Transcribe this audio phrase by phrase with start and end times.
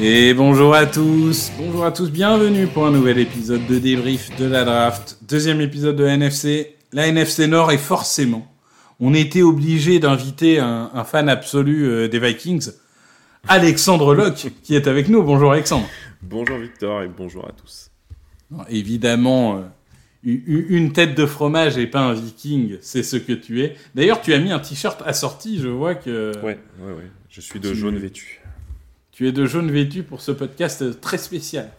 [0.00, 4.46] Et bonjour à tous, bonjour à tous, bienvenue pour un nouvel épisode de débrief de
[4.46, 6.76] la draft, deuxième épisode de la NFC.
[6.92, 8.50] La NFC Nord est forcément,
[8.98, 12.70] on était obligé d'inviter un, un fan absolu euh, des Vikings,
[13.46, 15.22] Alexandre Locke, qui est avec nous.
[15.22, 15.86] Bonjour Alexandre.
[16.22, 17.90] Bonjour Victor et bonjour à tous.
[18.50, 19.60] Non, évidemment, euh,
[20.24, 23.76] une tête de fromage et pas un Viking, c'est ce que tu es.
[23.94, 27.10] D'ailleurs, tu as mis un t-shirt assorti, je vois que Ouais, ouais, ouais.
[27.28, 28.40] Je suis de Tu- jaune vêtu.
[29.20, 31.70] Tu es de jaune vêtu pour ce podcast très spécial.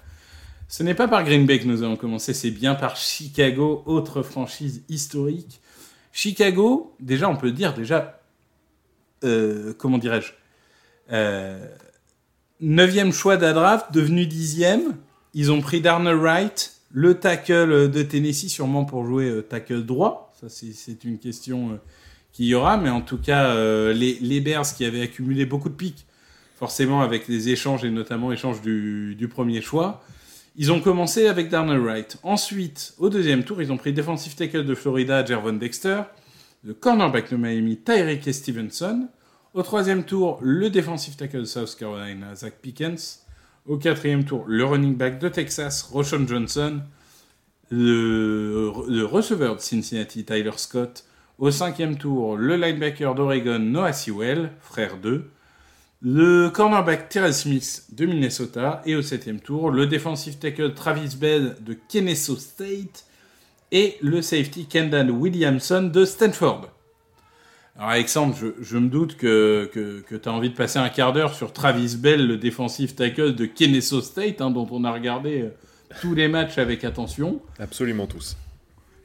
[0.67, 4.21] Ce n'est pas par Green Bay que nous allons commencer, c'est bien par Chicago, autre
[4.21, 5.59] franchise historique.
[6.11, 8.21] Chicago, déjà, on peut dire, déjà,
[9.23, 10.33] euh, comment dirais-je,
[11.11, 11.65] euh,
[12.59, 14.95] neuvième choix de la draft, devenu dixième.
[15.33, 20.31] Ils ont pris Darnell Wright, le tackle de Tennessee, sûrement pour jouer euh, tackle droit.
[20.39, 21.79] Ça, c'est- une question
[22.33, 23.55] qu'il y aura, mais en tout cas,
[23.93, 26.05] les, les Bears qui avaient accumulé beaucoup de pics,
[26.61, 30.03] forcément avec les échanges et notamment échanges du, premier choix.
[30.55, 32.19] Ils ont commencé avec Darnell Wright.
[32.21, 36.03] Ensuite, au deuxième tour, ils ont pris defensive tackle de Florida, Jervon Dexter,
[36.63, 39.07] le cornerback de Miami, Tyreek Stevenson.
[39.55, 43.25] Au troisième tour, le defensive tackle de South Carolina, Zach Pickens.
[43.65, 46.81] Au quatrième tour, le running back de Texas, Roshan Johnson.
[47.71, 51.05] Le, le receveur de Cincinnati, Tyler Scott.
[51.39, 55.27] Au cinquième tour, le linebacker d'Oregon, Noah Sewell, frère 2
[56.01, 61.55] le cornerback Terrell Smith de Minnesota et au septième tour le defensive tackle Travis Bell
[61.61, 63.05] de Kennesaw State
[63.71, 66.69] et le safety Kendall Williamson de Stanford.
[67.77, 71.13] Alors Alexandre, je, je me doute que, que, tu as envie de passer un quart
[71.13, 75.41] d'heure sur Travis Bell, le defensive tackle de Kennesaw State, hein, dont on a regardé
[75.41, 75.49] euh,
[76.01, 77.41] tous les matchs avec attention.
[77.59, 78.37] Absolument tous.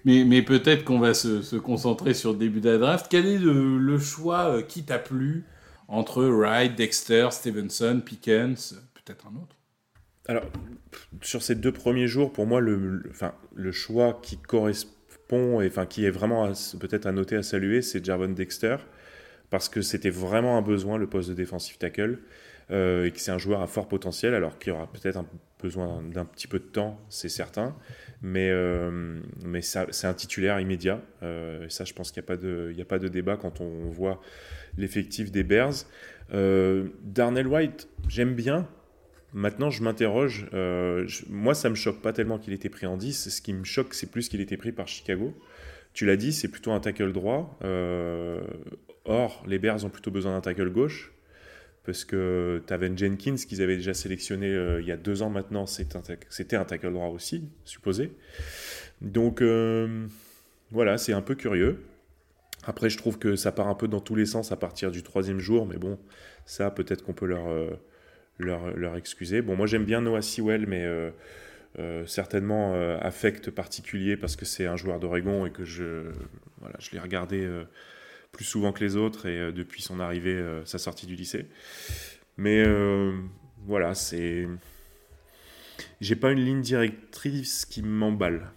[0.05, 3.07] Mais, mais peut-être qu'on va se, se concentrer sur le début de la draft.
[3.09, 5.45] Quel est le, le choix euh, qui t'a plu?
[5.89, 9.57] Entre Wright, Dexter, Stevenson, Pickens, peut-être un autre.
[10.29, 10.45] Alors,
[11.23, 13.03] sur ces deux premiers jours, pour moi, le,
[13.71, 18.77] choix qui correspond, et qui est vraiment peut-être à noter, à saluer, c'est Jarvon Dexter,
[19.51, 22.19] parce que c'était vraiment un besoin, le poste de defensive tackle,
[22.73, 25.27] euh, et que c'est un joueur à fort potentiel, alors qu'il aura peut-être un
[25.63, 27.77] besoin d'un petit peu de temps, c'est certain,
[28.23, 29.21] mais, euh,
[29.61, 33.37] c'est un titulaire immédiat, euh, et ça, je pense qu'il n'y a pas de débat
[33.37, 34.21] quand on voit
[34.77, 35.87] l'effectif des Bears.
[36.33, 38.69] Euh, Darnell White, j'aime bien,
[39.33, 40.47] Maintenant, je m'interroge.
[40.55, 43.29] euh, moi, ça me choque pas tellement qu'il ait été pris en 10.
[43.29, 45.35] Ce qui me choque, c'est plus qu'il ait été pris par Chicago.
[45.93, 47.59] Tu l'as dit, c'est plutôt un tackle droit.
[47.63, 48.41] euh,
[49.05, 51.13] or, les Bears ont plutôt besoin d'un tackle gauche.
[51.85, 54.49] Parce que Taven Jenkins, qu'ils avaient déjà sélectionné
[54.81, 58.13] il y a deux ans maintenant, c'était un tackle droit aussi, supposé.
[59.03, 59.43] Donc,
[60.71, 61.85] voilà, c'est un peu curieux.
[62.67, 65.03] Après, je trouve que ça part un peu dans tous les sens à partir du
[65.03, 65.67] troisième jour.
[65.67, 65.99] Mais bon,
[66.45, 67.49] ça, peut-être qu'on peut leur.
[67.49, 67.71] euh,
[68.39, 69.41] leur, leur excuser.
[69.41, 71.11] Bon, moi j'aime bien Noah Sewell, mais euh,
[71.79, 76.11] euh, certainement affect particulier parce que c'est un joueur d'Oregon et que je,
[76.61, 77.49] voilà, je l'ai regardé
[78.33, 81.47] plus souvent que les autres et depuis son arrivée, sa sortie du lycée.
[82.37, 82.63] Mais
[83.65, 84.47] voilà, c'est.
[86.03, 88.51] J'ai pas une ligne directrice qui m'emballe.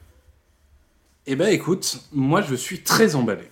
[1.25, 3.45] Eh ben écoute, moi je suis très emballé.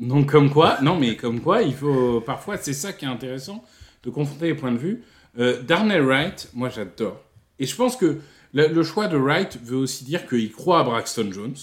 [0.00, 3.62] Donc comme quoi, non mais comme quoi, il faut parfois, c'est ça qui est intéressant,
[4.02, 5.04] de confronter les points de vue.
[5.38, 7.20] Euh, Darnell Wright, moi j'adore.
[7.58, 8.18] Et je pense que
[8.54, 11.54] le, choix de Wright veut aussi dire qu'il croit à Braxton Jones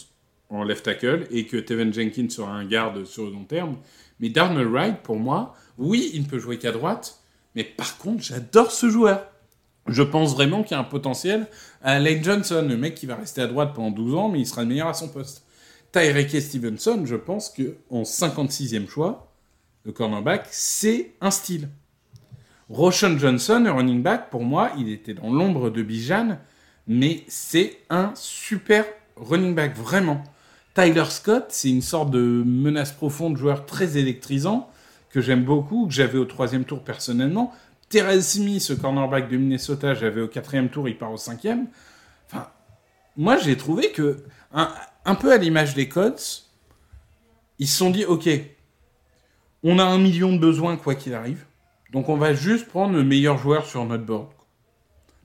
[0.49, 3.77] en left tackle et que Tevin Jenkins sera un garde sur le long terme.
[4.19, 7.19] Mais Darnell Wright, pour moi, oui, il ne peut jouer qu'à droite,
[7.55, 9.25] mais par contre, j'adore ce joueur.
[9.87, 11.47] Je pense vraiment qu'il y a un potentiel
[11.81, 14.45] à Lane Johnson, le mec qui va rester à droite pendant 12 ans, mais il
[14.45, 15.46] sera le meilleur à son poste.
[15.97, 19.33] Tyreke Stevenson, je pense qu'en 56e choix,
[19.83, 21.69] le cornerback, c'est un style.
[22.69, 26.37] Roshan Johnson, running back, pour moi, il était dans l'ombre de Bijan,
[26.85, 28.85] mais c'est un super
[29.15, 30.23] running back, vraiment.
[30.75, 34.69] Tyler Scott, c'est une sorte de menace profonde, joueur très électrisant,
[35.09, 37.53] que j'aime beaucoup, que j'avais au troisième tour personnellement.
[37.89, 41.65] Terrence Smith, ce cornerback de Minnesota, j'avais au quatrième tour, il part au cinquième.
[42.27, 42.49] Enfin,
[43.15, 44.23] moi, j'ai trouvé que,
[45.15, 46.45] peu à l'image des Colts,
[47.59, 48.29] ils se sont dit, OK,
[49.63, 51.45] on a un million de besoins quoi qu'il arrive,
[51.91, 54.29] donc on va juste prendre le meilleur joueur sur notre board.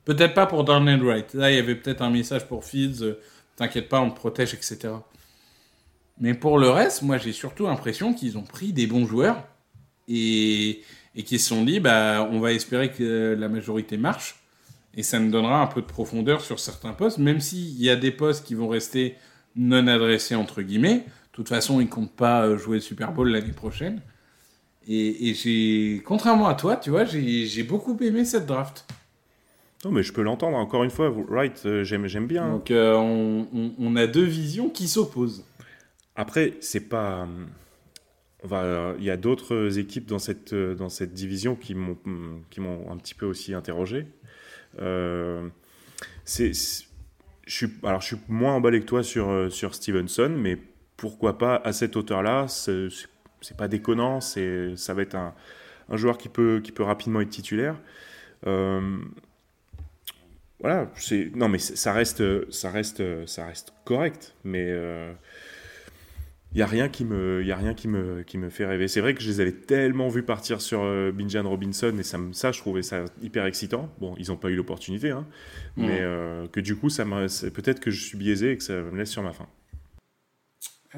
[0.05, 1.33] Peut-être pas pour Darnell Wright.
[1.33, 3.19] Là, il y avait peut-être un message pour Fields, euh,
[3.55, 4.93] t'inquiète pas, on te protège, etc.
[6.19, 9.47] Mais pour le reste, moi, j'ai surtout l'impression qu'ils ont pris des bons joueurs
[10.07, 10.81] et,
[11.15, 14.35] et qui se sont dit, bah, on va espérer que la majorité marche,
[14.95, 17.95] et ça nous donnera un peu de profondeur sur certains postes, même s'il y a
[17.95, 19.15] des postes qui vont rester
[19.55, 21.05] non adressés, entre guillemets.
[21.33, 24.01] De toute façon, ils ne comptent pas euh, jouer le Super Bowl l'année prochaine.
[24.87, 28.85] Et, j'ai, contrairement à toi, tu vois, j'ai beaucoup aimé cette draft.
[29.85, 30.57] Non, mais je peux l'entendre.
[30.57, 32.49] Encore une fois, Wright, euh, j'aime, j'aime bien.
[32.51, 33.47] Donc, euh, on,
[33.79, 35.45] on, a deux visions qui s'opposent.
[36.15, 37.27] Après, c'est pas
[38.45, 41.97] il y a d'autres équipes dans cette, dans cette division qui m'ont,
[42.49, 44.05] qui m'ont un petit peu aussi interrogé.
[46.25, 46.51] C'est,
[47.45, 50.57] je suis, alors, je suis moins emballé que toi sur, sur Stevenson, mais
[50.97, 52.89] pourquoi pas à cette hauteur-là c'est,
[53.57, 55.33] pas déconnant, ça va être un,
[55.89, 57.75] un, joueur qui peut, qui peut rapidement être titulaire.
[58.47, 58.99] Euh,
[60.59, 60.89] voilà,
[61.35, 65.11] non mais ça reste, ça reste, ça reste correct, mais euh,
[66.53, 68.87] il n'y a rien qui me, y a rien qui me, qui me fait rêver.
[68.87, 72.19] C'est vrai que je les avais tellement vus partir sur euh, Binjan Robinson et ça,
[72.31, 73.89] ça, je trouvais ça hyper excitant.
[73.99, 75.25] Bon, ils n'ont pas eu l'opportunité, hein,
[75.77, 78.95] mais euh, que du coup, ça peut-être que je suis biaisé et que ça me
[78.95, 79.47] laisse sur ma faim.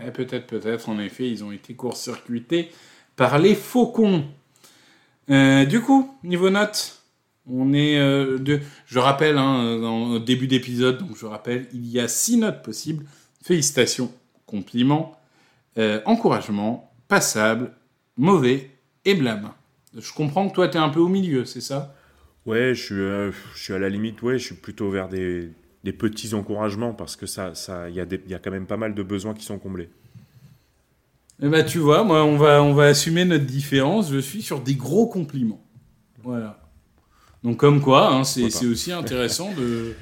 [0.06, 0.90] Eh, peut-être, peut-être.
[0.90, 2.70] En effet, ils ont été court-circuités
[3.16, 4.26] par les faucons.
[5.30, 7.02] Euh, du coup, niveau notes,
[7.48, 8.60] on est de.
[8.88, 13.06] Je rappelle, hein, dans, début d'épisode, donc je rappelle, il y a six notes possibles.
[13.42, 14.12] Félicitations,
[14.46, 15.18] compliments
[15.78, 17.72] euh, encouragement, passable,
[18.18, 18.72] mauvais
[19.04, 19.52] et blâme.
[19.98, 21.96] Je comprends que toi, tu es un peu au milieu, c'est ça?
[22.46, 25.50] Ouais, je suis, euh, je suis à la limite, ouais, je suis plutôt vers des,
[25.84, 28.94] des petits encouragements parce que ça, ça, y, a y a quand même pas mal
[28.94, 29.90] de besoins qui sont comblés.
[31.42, 34.12] Eh ben, tu vois, moi, on va, on va assumer notre différence.
[34.12, 35.62] Je suis sur des gros compliments.
[36.24, 36.62] Voilà.
[37.44, 39.94] Donc, comme quoi, hein, c'est aussi intéressant de.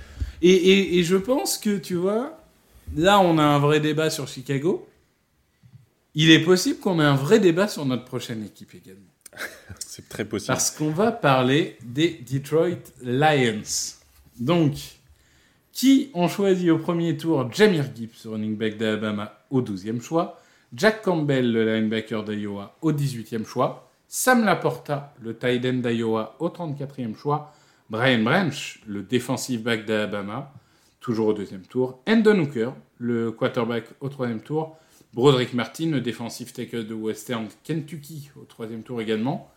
[0.41, 2.37] Et, et, et, je pense que, tu vois,
[2.95, 4.87] là, on a un vrai débat sur Chicago.
[6.15, 9.01] Il est possible qu'on ait un vrai débat sur notre prochaine équipe également.
[9.79, 10.47] C'est très possible.
[10.47, 13.63] Parce qu'on va parler des Detroit Lions.
[14.39, 14.73] Donc,
[15.71, 20.39] qui ont choisi au premier tour Jamir Gibbs, running back d'Alabama, au 12e choix,
[20.75, 26.49] Jack Campbell, le linebacker d'Iowa, au 18e choix, Sam Laporta, le tight end d'Iowa, au
[26.49, 27.51] 34e choix,
[27.89, 30.53] Brian Branch, le defensive back d'Alabama,
[30.99, 34.77] toujours au deuxième tour, Endon Hooker, le quarterback au troisième tour,
[35.13, 39.51] Broderick Martin, le défensif tackle de Western Kentucky, au troisième tour également.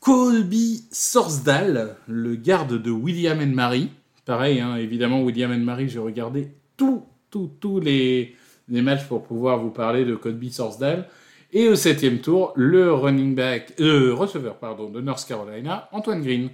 [0.00, 3.90] Colby Sorsdal, le garde de William and Mary.
[4.24, 8.36] Pareil, hein, évidemment, William and Mary, j'ai regardé tous tout, tous les,
[8.68, 11.08] les, matchs pour pouvoir vous parler de Colby Sorsdal.
[11.52, 16.50] Et au septième tour, le running back, euh, receveur pardon, de North Carolina, Antoine Green.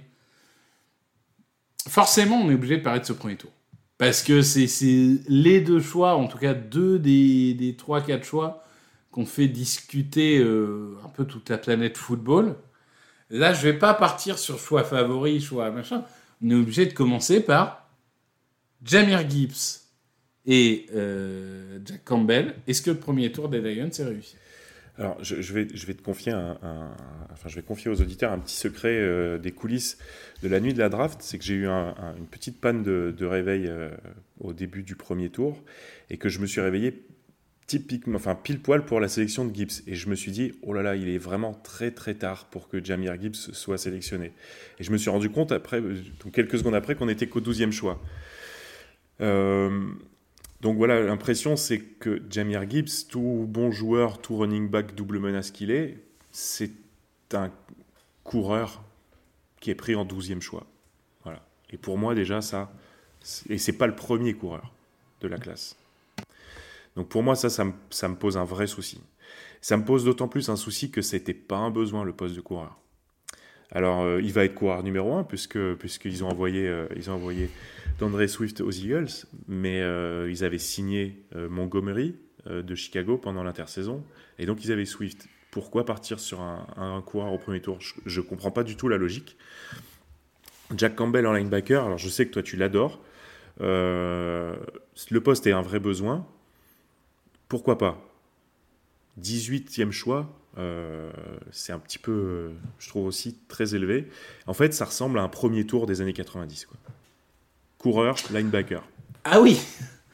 [1.87, 3.51] Forcément, on est obligé de parler de ce premier tour.
[3.97, 4.67] Parce que c'est
[5.27, 8.63] les deux choix, en tout cas deux des, des trois, quatre choix
[9.11, 12.55] qu'on fait discuter euh, un peu toute la planète football.
[13.31, 16.03] Là, je vais pas partir sur choix favori, choix machin.
[16.43, 17.89] On est obligé de commencer par
[18.83, 19.81] Jamir Gibbs
[20.45, 22.55] et euh, Jack Campbell.
[22.67, 24.35] Est-ce que le premier tour des Lions est réussi?
[24.97, 29.37] Alors, je, vais, te confier enfin, je vais confier aux auditeurs un petit secret euh,
[29.37, 29.99] des coulisses
[30.41, 33.67] de la nuit de la draft, c'est que j'ai eu une petite panne de, réveil
[33.67, 33.89] euh,
[34.39, 35.61] au début du premier tour
[36.09, 37.05] et que je me suis réveillé
[37.67, 39.83] typiquement, enfin pile poil pour la sélection de Gibbs.
[39.85, 42.67] Et je me suis dit, oh là là, il est vraiment très très tard pour
[42.67, 44.31] que Jamir Gibbs soit sélectionné.
[44.79, 47.71] Et je me suis rendu compte après, donc quelques secondes après, qu'on était qu'au 12e
[47.71, 48.01] choix.
[49.21, 49.89] Euh,
[50.61, 55.51] donc voilà, l'impression c'est que Jamir Gibbs, tout bon joueur, tout running back double menace
[55.51, 56.71] qu'il est, c'est
[57.33, 57.51] un
[58.23, 58.83] coureur
[59.59, 60.65] qui est pris en 12e choix.
[61.23, 61.45] Voilà.
[61.69, 62.71] Et pour moi déjà ça,
[63.49, 64.73] et c'est pas le premier coureur
[65.21, 65.75] de la classe.
[66.97, 68.99] Donc pour moi, ça, ça me, pose un vrai souci.
[69.61, 72.41] Ça me pose d'autant plus un souci que c'était pas un besoin le poste de
[72.41, 72.79] coureur.
[73.71, 77.15] Alors, euh, il va être coureur numéro un puisque puisqu'ils ont envoyé euh, ils ont
[77.15, 77.49] envoyé
[77.99, 79.09] d'André Swift aux Eagles,
[79.47, 84.03] mais euh, ils avaient signé Montgomery de Chicago pendant l'intersaison,
[84.39, 85.27] et donc ils avaient Swift.
[85.51, 87.79] Pourquoi partir sur un, un coureur au premier tour?
[88.05, 89.35] Je ne comprends pas du tout la logique.
[90.75, 93.01] Jack Campbell en linebacker, alors je sais que toi tu l'adores.
[93.59, 96.25] le poste est un vrai besoin,
[97.49, 98.01] pourquoi pas?
[99.19, 101.11] 18e choix, euh,
[101.51, 102.49] c'est un petit peu, euh,
[102.79, 104.07] je trouve aussi très élevé.
[104.47, 106.65] En fait, ça ressemble à un premier tour des années 90.
[106.65, 106.77] Quoi.
[107.77, 108.83] Coureur, linebacker.
[109.23, 109.59] Ah oui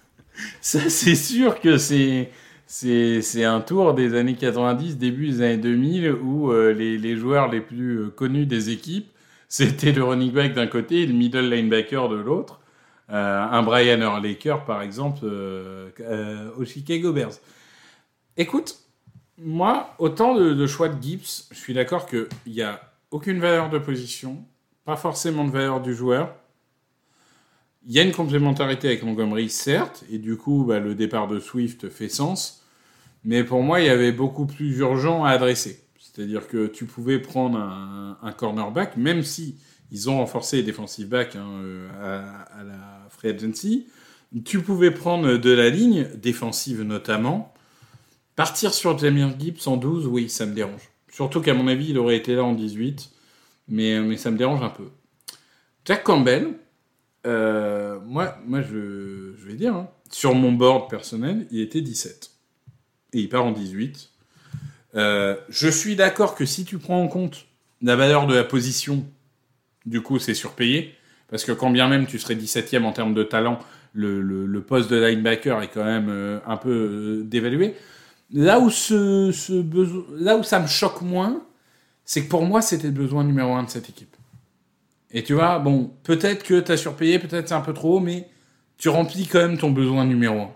[0.62, 2.31] Ça, c'est sûr que c'est.
[2.65, 7.62] C'est un tour des années 90, début des années 2000, où euh, les, joueurs les
[7.62, 9.12] plus connus des équipes,
[9.47, 12.59] c'était le running back d'un côté et le middle linebacker de l'autre.
[13.09, 15.25] Un Brian Urlacher, par exemple,
[16.57, 17.33] au Chicago Bears.
[18.38, 18.83] Écoute,
[19.38, 23.80] moi, autant de, choix de Gibbs, je suis d'accord qu'il n'y a aucune valeur de
[23.80, 24.44] position,
[24.86, 26.36] pas forcément de valeur du joueur.
[27.86, 31.40] Il y a une complémentarité avec Montgomery, certes, et du coup, bah, le départ de
[31.40, 32.63] Swift fait sens.
[33.25, 35.84] Mais pour moi, il y avait beaucoup plus urgent à adresser.
[36.00, 39.58] C'est-à-dire que tu pouvais prendre un, cornerback, même si
[39.92, 43.88] ils ont renforcé les defensive backs hein, euh, à, la free agency.
[44.46, 47.52] Tu pouvais prendre de la ligne, défensive notamment.
[48.36, 50.90] Partir sur Jamir Gibbs en 12, oui, ça me dérange.
[51.10, 53.12] Surtout qu'à mon avis, il aurait été là en 18.
[53.70, 54.90] Mais, mais ça me dérange un peu.
[55.86, 56.54] Jack Campbell,
[57.25, 62.32] euh, moi, moi je, vais dire, hein, sur mon board personnel, il était 17.
[63.13, 64.10] Et il part en 18.
[64.96, 67.46] Euh, je suis d'accord que si tu prends en compte
[67.82, 69.06] la valeur de la position
[69.86, 70.96] du coup, c'est surpayé.
[71.30, 73.60] Parce que quand bien même tu serais 17ème en termes de talent,
[73.94, 77.75] le, poste de linebacker est quand même euh, un peu euh, dévalué.
[78.34, 81.46] Là où, ça me choque moins,
[82.04, 84.16] c'est que pour moi, c'était le besoin numéro un de cette équipe.
[85.12, 88.28] Et tu vois, bon, peut-être que tu as surpayé, peut-être c'est un peu trop, mais
[88.78, 90.52] tu remplis quand même ton besoin numéro un.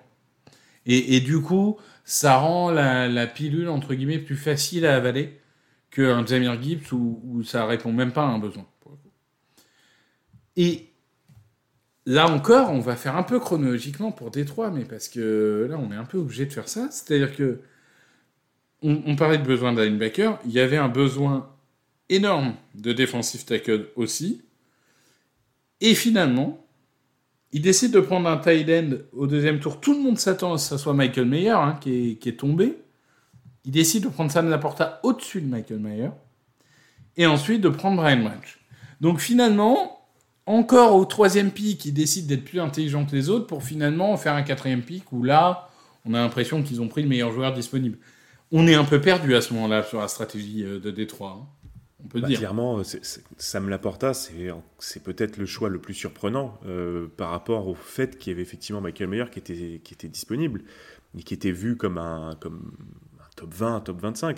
[0.88, 5.40] Et, du coup, ça rend la, pilule, entre guillemets, plus facile à avaler
[5.92, 8.66] qu'un Jamir Gibbs où, où ça répond même pas à un besoin.
[10.56, 10.87] Et
[12.08, 15.92] là encore, on va faire un peu chronologiquement pour Détroit, mais parce que là, on
[15.92, 16.88] est un peu obligé de faire ça.
[16.90, 17.60] C'est-à-dire que
[18.82, 21.52] on, parlait de besoin d'un linebacker, il y avait un besoin
[22.10, 24.42] énorme de defensive tackle aussi.
[25.82, 26.66] Et finalement,
[27.52, 29.82] il décide de prendre un tight end au deuxième tour.
[29.82, 32.78] Tout le monde s'attend à ce que ce soit Michael Mayer hein, qui, est, tombé.
[33.66, 36.10] Il décide de prendre Sam Laporta au-dessus de Michael Mayer.
[37.18, 38.60] Et ensuite de prendre Brian Branch.
[39.02, 39.97] Donc finalement,
[40.48, 44.34] encore au troisième pic, ils décident d'être plus intelligents que les autres pour finalement faire
[44.34, 45.70] un quatrième pic où là,
[46.06, 47.98] on a l'impression qu'ils ont pris le meilleur joueur disponible.
[48.52, 51.38] On est un peu perdu à ce moment-là sur la stratégie euh, de Détroit.
[51.42, 51.48] Hein.
[52.04, 52.40] On peut bah, dire.
[52.40, 52.82] Clairement,
[53.38, 58.32] Sam Laporta, c'est peut-être le choix le plus surprenant euh, par rapport au fait qu'il
[58.32, 60.64] y avait effectivement Michael Meyer qui était, qui était disponible
[61.18, 62.72] et qui était vu comme un, comme
[63.20, 64.38] un top 20, un top 25.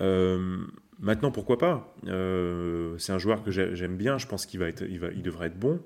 [0.00, 0.58] Euh,
[0.98, 1.94] Maintenant, pourquoi pas?
[2.06, 4.18] Euh, C'est un joueur que j'aime bien.
[4.18, 5.80] Je pense qu'il va être, il, va, il devrait être bon,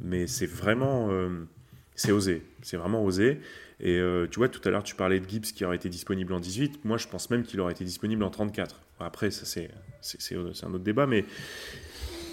[0.00, 1.46] mais c'est vraiment, euh,
[1.94, 2.42] c'est osé.
[2.62, 3.40] C'est vraiment osé.
[3.80, 6.32] Et euh, tu vois, tout à l'heure, tu parlais de Gibbs qui aurait été disponible
[6.32, 6.84] en 18.
[6.84, 8.80] Moi, je pense même qu'il aurait été disponible en 34.
[9.00, 11.24] Après, ça c'est, c'est, un autre débat, mais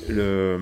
[0.07, 0.59] le,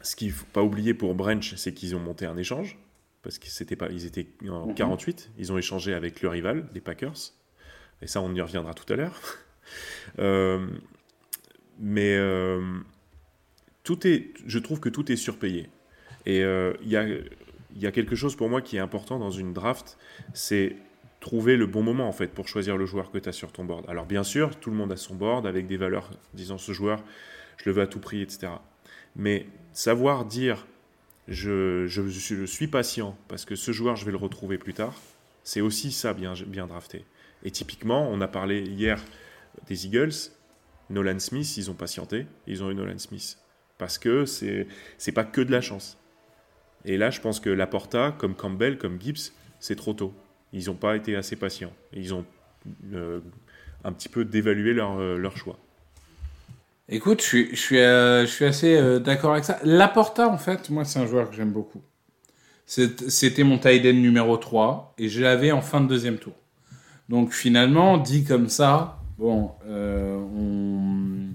[0.00, 2.78] ce qu'il faut pas oublier pour Branch, c'est qu'ils ont monté un échange
[3.22, 5.28] parce qu'ils c'était pas, ils étaient en 48.
[5.28, 5.34] Mhm.
[5.38, 7.34] Ils ont échangé avec le rival, les Packers.
[8.02, 9.20] Et ça, on y reviendra tout à l'heure.
[10.18, 10.66] Euh,
[11.78, 12.60] mais euh,
[13.84, 15.68] tout est, je trouve que tout est surpayé.
[16.26, 17.06] Et euh, il y, a,
[17.76, 19.98] y a quelque chose pour moi qui est important dans une draft,
[20.34, 20.76] c'est
[21.20, 23.64] trouver le bon moment en fait pour choisir le joueur que tu as sur ton
[23.64, 23.84] board.
[23.88, 27.02] Alors bien sûr, tout le monde a son board avec des valeurs disant ce joueur,
[27.58, 28.52] je le veux à tout prix, etc.
[29.16, 30.66] Mais savoir dire
[31.28, 34.94] je, je, je, suis patient parce que ce joueur, je vais le retrouver plus tard,
[35.44, 37.04] c'est aussi ça bien, bien drafté.
[37.44, 39.02] Et typiquement, on a parlé hier
[39.66, 40.32] des Eagles,
[40.90, 43.38] Nolan Smith, ils ont patienté, ils ont eu Nolan Smith.
[43.78, 44.66] Parce que c'est,
[44.98, 45.98] c'est pas que de la chance.
[46.84, 50.12] Et là, je pense que Laporta, comme Campbell, comme Gibbs, c'est trop tôt.
[50.52, 51.72] Ils n'ont pas été assez patients.
[51.92, 52.24] Ils ont
[52.92, 53.20] euh,
[53.84, 55.58] un petit peu dévalué leur, euh, leur choix.
[56.88, 59.60] Écoute, je suis, je suis, euh, je suis assez d'accord avec ça.
[59.62, 61.82] Laporta, en fait, moi, c'est un joueur que j'aime beaucoup.
[62.66, 66.34] C'était mon tight end numéro 3 et je l'avais en fin de deuxième tour.
[67.08, 71.28] Donc finalement, dit comme ça, bon, euh, on,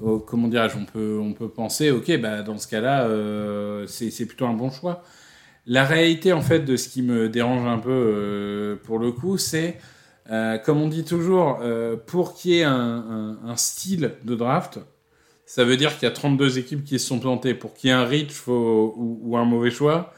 [0.00, 4.54] oh, comment dirais-je, on peut, penser, ok, bah, dans ce cas-là, euh, c'est plutôt un
[4.54, 5.02] bon choix.
[5.66, 9.36] La réalité, en fait, de ce qui me dérange un peu euh, pour le coup,
[9.38, 9.78] c'est,
[10.64, 11.60] comme on dit toujours,
[12.06, 14.78] pour qu'il y ait un, style de draft,
[15.46, 17.54] ça veut dire qu'il y a 32 équipes qui se sont plantées.
[17.54, 20.12] Pour qu'il y ait un reach ou, un mauvais choix,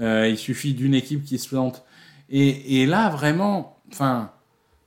[0.00, 1.84] il suffit d'une équipe qui se plante.
[2.30, 4.33] Et, et là, vraiment, enfin,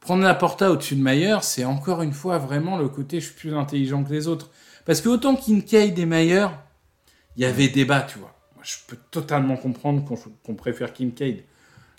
[0.07, 3.35] prendre la porta au-dessus de Mayer, c'est encore une fois vraiment le côté je suis
[3.35, 4.49] plus intelligent que les autres.
[4.85, 6.47] Parce que autant Kincaid et Mayer,
[7.35, 8.33] il y avait débat, tu vois.
[8.61, 10.05] Je peux totalement comprendre
[10.45, 11.43] qu'on préfère Kincaid.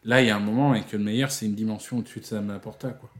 [0.06, 2.24] Là, il y a un moment, et que le Mayer, c'est une dimension au-dessus de
[2.24, 3.10] Sam Laporta, quoi.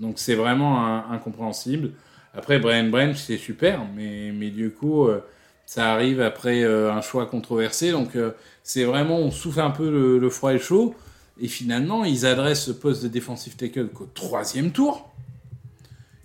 [0.00, 1.92] Donc c'est vraiment incompréhensible.
[2.34, 5.20] Après, Brian Branch, c'est super, mais, mais du coup, euh,
[5.66, 7.92] ça arrive après euh, un choix controversé.
[7.92, 8.32] Donc euh,
[8.64, 10.96] c'est vraiment, on souffle un peu le, le froid et le chaud.
[11.40, 15.10] Et finalement, ils adressent ce poste de defensive tackle qu'au troisième tour.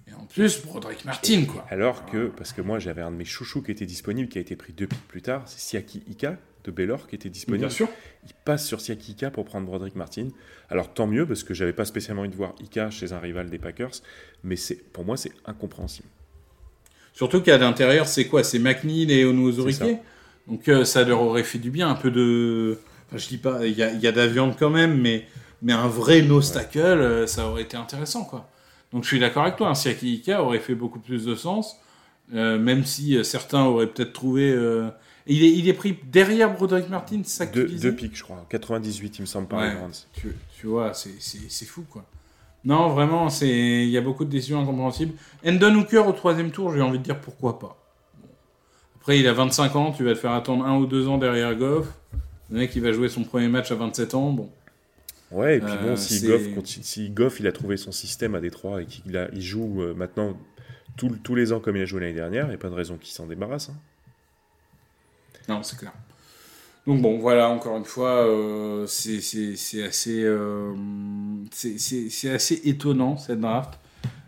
[0.07, 1.65] Et en plus, Broderick Martin, quoi.
[1.69, 4.41] Alors que, parce que moi j'avais un de mes chouchous qui était disponible, qui a
[4.41, 7.65] été pris deux pics plus tard, c'est Siaki Ika de Baylor qui était disponible.
[7.65, 7.87] Bien sûr.
[8.25, 10.27] Il passe sur Siaki Ika pour prendre Broderick Martin.
[10.69, 13.49] Alors tant mieux, parce que j'avais pas spécialement envie de voir Ika chez un rival
[13.49, 14.01] des Packers,
[14.43, 16.09] mais c'est pour moi c'est incompréhensible.
[17.13, 18.43] Surtout qu'à l'intérieur, c'est quoi?
[18.43, 19.85] C'est McNeil et ça.
[20.47, 22.77] Donc euh, ça leur aurait fait du bien, un peu de...
[23.07, 24.99] Enfin, je dis pas, il y a, il y a de la viande quand même,
[24.99, 25.25] mais,
[25.61, 28.49] mais un vrai nose tackle, euh, ça aurait été intéressant, quoi.
[28.91, 31.77] Donc je suis d'accord avec toi, un Siaki Ika aurait fait beaucoup plus de sens,
[32.33, 34.55] euh, même si euh, certains auraient peut-être trouvé...
[35.29, 37.95] Il, est, il est pris derrière Broderick Martin, c'est ça que Deux, tu disais deux
[37.97, 38.45] pics, je crois.
[38.47, 39.75] 98, il me semble, par Ouais.
[40.13, 42.05] tu, tu vois, c'est- fou, quoi.
[42.63, 45.13] Non, vraiment, il y a beaucoup de décisions incompréhensibles.
[45.45, 47.77] Endon Hooker au troisième tour, j'ai envie de dire pourquoi pas.
[48.21, 48.29] Bon.
[49.01, 51.53] Après, il a 25 ans, tu vas te faire attendre un ou deux ans derrière
[51.55, 51.87] Goff.
[52.49, 54.49] Le mec, il va jouer son premier match à 27 ans, bon.
[55.31, 58.33] Ouais, et puis Euh, bon, si Goff, continue- si Goff il a trouvé son système
[58.35, 60.37] à Détroit et qu'il a- il joue euh, maintenant
[60.95, 62.73] tout- tous les ans comme il a joué l'année dernière, il n'y a pas de
[62.75, 63.69] raison qu'il s'en débarrasse.
[63.69, 63.75] hein.
[65.49, 65.91] Non, c'est clair.
[66.85, 69.17] Donc bon, voilà, encore une fois, euh, c'est
[69.83, 70.73] assez, euh,
[71.51, 73.77] c'est- assez étonnant cette draft.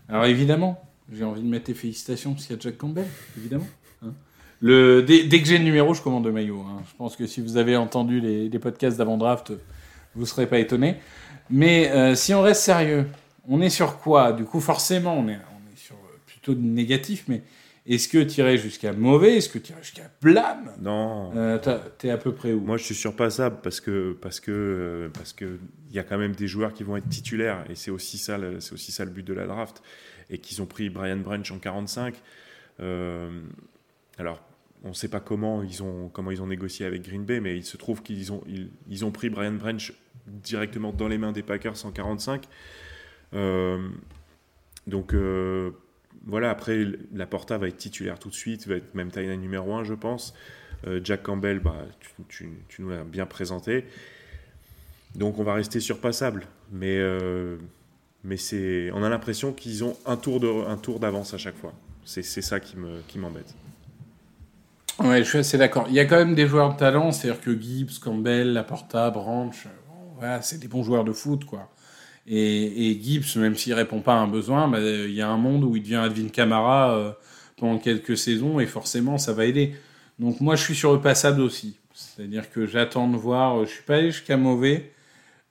[0.10, 3.67] Alors évidemment, j'ai envie de mettre tes félicitations parce qu'il y a Jack Campbell, évidemment.
[4.03, 4.13] hein.
[4.62, 6.62] Le, dès, dès que j'ai le numéro, je commande le maillot.
[6.67, 6.82] hein.
[6.89, 9.54] Je pense que si vous avez entendu les, les podcasts d'avant-draft,
[10.15, 10.98] vous ne serez pas étonné.
[11.50, 13.06] Mais euh, si on reste sérieux,
[13.48, 14.34] on est sur quoi?
[14.34, 17.41] Du coup, forcément, on est, on est sur euh, plutôt du négatif, mais
[17.88, 19.38] est-ce que irais jusqu'à mauvais?
[19.38, 20.72] Est-ce que irais jusqu'à blâme?
[20.82, 21.32] Non.
[21.36, 21.58] euh,
[21.98, 22.60] T'es à peu près où?
[22.60, 25.58] Moi, je suis surpassable parce que parce que parce que
[25.89, 28.38] il y a quand même des joueurs qui vont être titulaires et c'est aussi ça
[28.38, 29.82] le- c'est aussi ça le but de la draft
[30.30, 32.13] et qu'ils ont pris Brian Branch en 45.
[32.82, 33.41] Euh,
[34.19, 34.39] alors,
[34.84, 38.02] on ne sait pas comment ils ont négocié avec Green Bay, mais il se trouve
[38.02, 39.94] qu'ils ont pris Brian Branch
[40.28, 42.48] directement dans les mains des Packers en 45.
[43.34, 43.89] Euh,
[44.88, 45.72] donc euh,
[46.26, 49.74] voilà, après, la Porta va être titulaire tout de suite, va être même taille numéro
[49.74, 50.34] 1, je pense.
[50.88, 51.86] Euh, Jack Campbell, bah,
[52.30, 53.86] tu, nous l'as bien présenté.
[55.15, 56.48] Donc on va rester surpassable.
[56.72, 57.58] Mais, euh,
[58.24, 58.38] mais
[58.94, 60.39] on a l'impression qu'ils ont un tour,
[61.00, 61.74] d'avance à chaque fois.
[62.06, 62.78] C'est, ça qui
[63.18, 63.54] m'embête.
[65.00, 65.86] Ouais, je suis assez d'accord.
[65.88, 69.56] Il y a quand même des joueurs de talent, c'est-à-dire que Gibbs, Campbell, Laporta, Branch,
[69.66, 69.70] euh,
[70.18, 71.70] voilà, c'est des bons joueurs de foot, quoi.
[72.28, 75.64] Et, Gibbs, même s'il répond pas à un besoin, bah, il y a un monde
[75.64, 77.12] où il devient Advin Kamara euh,
[77.58, 79.74] pendant quelques saisons et forcément ça va aider.
[80.20, 81.78] Donc moi je suis sur le passable aussi.
[81.94, 84.92] C'est-à-dire que j'attends de voir, je suis pas allé jusqu'à mauvais.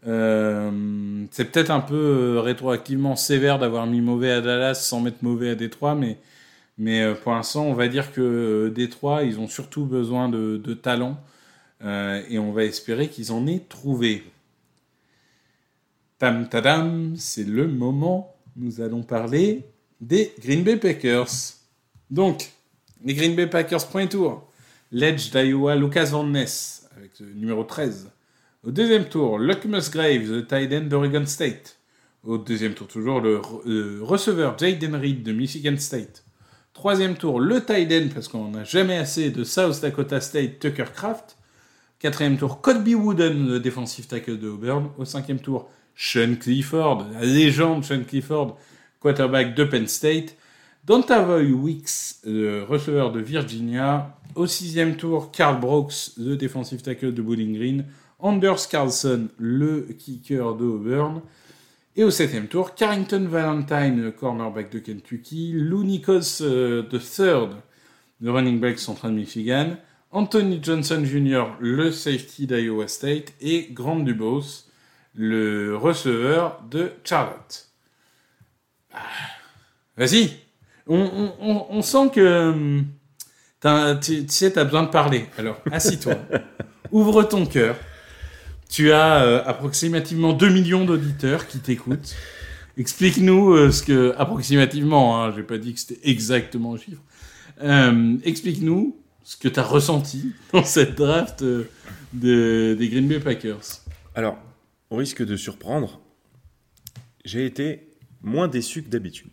[0.06, 0.70] Euh,
[1.32, 5.50] c'est peut-être un peu euh, rétroactivement sévère d'avoir mis mauvais à Dallas sans mettre mauvais
[5.50, 6.18] à Détroit, mais,
[6.78, 10.74] mais euh, pour l'instant on va dire que euh, Détroit ils ont surtout besoin de,
[10.74, 11.20] talent
[11.82, 14.24] euh, et on va espérer qu'ils en aient trouvé.
[16.18, 18.34] Tam tadam, c'est le moment.
[18.56, 19.64] Nous allons parler
[20.00, 21.30] des Green Bay Packers.
[22.10, 22.50] Donc,
[23.04, 24.50] les Green Bay Packers, premier tour.
[24.90, 28.10] Ledge d'Iowa, Lucas Van Ness, avec le numéro 13.
[28.64, 31.78] Au deuxième tour, Luck Musgrave, le tight end d'Oregon State.
[32.24, 36.24] Au deuxième tour, toujours le re- receveur Jaden Reed de Michigan State.
[36.78, 40.84] Troisième tour, le tight end, parce qu'on n'a jamais assez de South Dakota State, Tucker
[40.94, 41.36] Craft.
[41.98, 44.90] Quatrième tour, Colby Wooden, le défensif tackle de Auburn.
[44.96, 48.56] Au cinquième tour, Sean Clifford, la légende Sean Clifford,
[49.00, 50.36] quarterback de Penn State.
[50.84, 54.16] Dontavoy Wicks, le receveur de Virginia.
[54.36, 57.86] Au sixième tour, Carl Brooks, le défensif tackle de Bowling Green.
[58.20, 61.22] Anders Carlson, le kicker de Auburn.
[61.98, 67.56] Et au septième tour, Carrington Valentine, cornerback de Kentucky, Lou Nikos euh, III,
[68.20, 69.76] le running back central de Michigan,
[70.12, 74.70] Anthony Johnson Jr., le safety d'Iowa State, et Grant Dubose,
[75.16, 77.66] le receveur de Charlotte.
[78.94, 78.98] Ah,
[79.96, 80.30] Vas-y,
[80.86, 82.86] on, on- on- on sent que hum,
[84.00, 85.26] tu sais, tu as besoin de parler.
[85.36, 86.14] Alors, assis-toi,
[86.92, 87.74] ouvre ton cœur.
[88.68, 92.14] Tu as euh, approximativement 2 millions d'auditeurs qui t'écoutent.
[92.76, 97.02] Explique-nous euh, ce que, approximativement, hein, j'ai pas dit que c'était exactement le chiffre.
[97.62, 101.66] Euh, Explique-nous ce que tu as ressenti dans cette draft de-
[102.78, 103.82] des Green Bay Packers.
[104.14, 104.38] Alors,
[104.90, 106.00] au risque de surprendre,
[107.24, 107.88] j'ai été
[108.22, 109.30] moins déçu que d'habitude.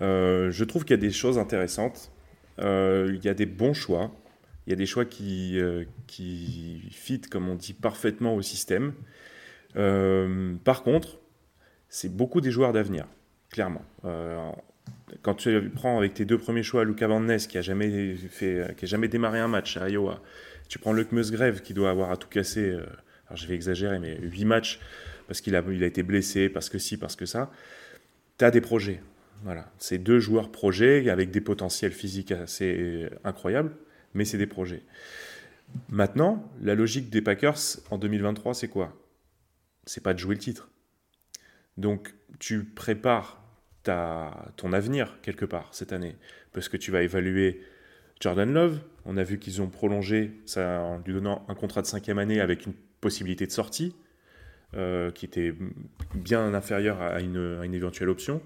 [0.00, 2.10] Je trouve qu'il y a des choses intéressantes.
[2.58, 4.10] Il y a des bons choix.
[4.66, 8.94] Il y a des choix qui, euh, qui fit, comme on dit, parfaitement au système.
[9.76, 11.18] Euh, par contre,
[11.88, 13.06] c'est beaucoup des joueurs d'avenir,
[13.50, 13.82] clairement.
[14.04, 14.50] Euh,
[15.22, 18.16] quand tu prends avec tes deux premiers choix Luca Van Ness, qui a jamais
[18.82, 20.22] jamais démarré un match à Iowa,
[20.68, 22.86] tu prends Luke Musgrave, qui doit avoir à tout casser, euh,
[23.26, 24.80] alors je vais exagérer, mais 8 matchs,
[25.26, 27.50] parce qu'il a, il a été blessé, parce que si, parce que ça,
[28.38, 29.00] tu as des projets.
[29.44, 33.72] Voilà, c'est deux joueurs projets avec des potentiels physiques assez incroyables,
[34.16, 34.82] mais c'est des projets.
[35.88, 37.58] Maintenant, la logique des Packers
[37.90, 38.96] en 2023, c'est quoi?
[39.84, 40.70] C'est pas de jouer le titre.
[41.76, 43.42] Donc, tu prépares
[43.82, 46.16] ta, ton avenir quelque part cette année,
[46.52, 47.62] parce que tu vas évaluer
[48.20, 48.80] Jordan Love.
[49.04, 52.40] On a vu qu'ils ont prolongé ça en lui donnant un contrat de cinquième année
[52.40, 53.94] avec une possibilité de sortie,
[54.74, 55.54] euh, qui était
[56.14, 58.40] bien inférieure à une, à une éventuelle option.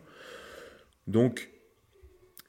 [1.07, 1.49] Donc,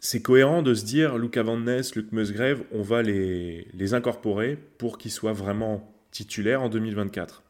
[0.04, 4.58] c'est cohérent de se dire, Luca Van Ness, Luke Musgrave, on va les, les incorporer
[4.80, 7.44] pour qu'ils soient vraiment titulaires en 2024.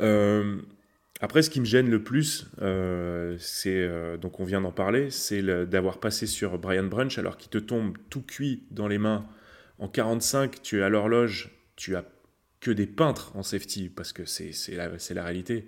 [0.00, 0.56] Euh,
[1.20, 5.10] après, ce qui me gêne le plus, euh, c'est, euh, donc on vient d'en parler,
[5.12, 9.26] c'est d'avoir passé sur Brian Brunch alors qu'il te tombe tout cuit dans les mains.
[9.78, 12.04] En 45, tu es à l'horloge, tu as
[12.58, 15.66] que des peintres en safety, parce que c'est, la, la réalité.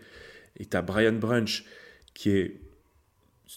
[0.56, 1.64] Et tu as Brian Brunch
[2.12, 2.60] qui est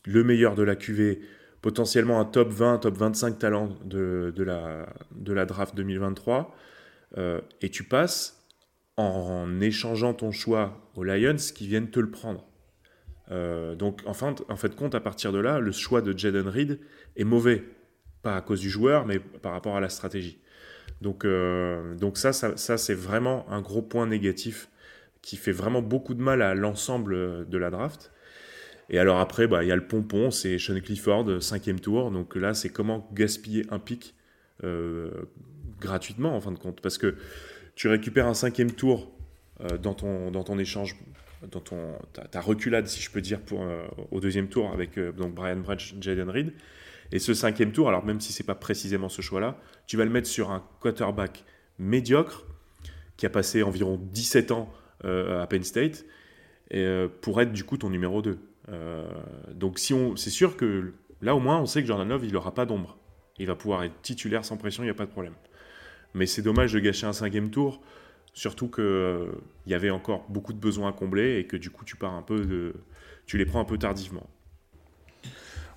[0.05, 1.19] le meilleur de la QV,
[1.61, 6.55] potentiellement un top 20, top 25 talent de, de, la, de la draft 2023.
[7.17, 8.43] Euh, et tu passes
[8.97, 12.45] en échangeant ton choix aux Lions qui viennent te le prendre.
[13.31, 16.47] Euh, donc en fin, en fait compte, à partir de là, le choix de Jaden
[16.47, 16.79] Reed
[17.15, 17.63] est mauvais.
[18.21, 20.39] Pas à cause du joueur, mais par rapport à la stratégie.
[21.01, 24.69] Donc, euh, donc ça, ça, ça c'est vraiment un gros point négatif
[25.21, 28.11] qui fait vraiment beaucoup de mal à l'ensemble de la draft.
[28.93, 32.11] Et alors après, bah, il y a le pompon, c'est Sean Clifford, cinquième tour.
[32.11, 34.13] Donc là, c'est comment gaspiller un pic
[34.63, 35.09] euh,
[35.81, 36.79] gratuitement en fin de compte.
[36.79, 37.15] Parce que
[37.75, 39.11] tu récupères un cinquième tour
[39.61, 40.95] euh, dans, ton, dans ton échange,
[41.51, 41.97] dans ton,
[42.31, 45.57] ta, reculade, si je peux dire, pour, euh, au deuxième tour avec euh, donc Brian
[45.57, 46.53] Branch, Jaden Reed.
[47.11, 50.11] Et ce cinquième tour, alors même si c'est pas précisément ce choix-là, tu vas le
[50.11, 51.43] mettre sur un quarterback
[51.79, 52.45] médiocre
[53.17, 54.71] qui a passé environ 17 ans
[55.05, 56.05] euh, à Penn State
[56.73, 58.39] euh, pour être du coup ton numéro 2.
[58.69, 59.05] Euh,
[59.53, 62.33] donc si on, c'est sûr que là au moins on sait que Jordan Love il
[62.33, 62.97] n'aura pas d'ombre.
[63.39, 65.33] Il va pouvoir être titulaire sans pression, il n'y a pas de problème.
[66.13, 67.81] Mais c'est dommage de gâcher un cinquième tour,
[68.33, 69.31] surtout qu'il euh,
[69.65, 72.21] y avait encore beaucoup de besoins à combler et que du coup tu pars un
[72.21, 72.73] peu
[73.25, 74.29] tu les prends un peu tardivement.